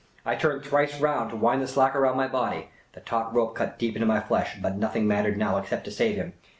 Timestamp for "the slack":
1.61-1.93